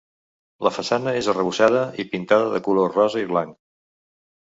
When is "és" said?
1.17-1.27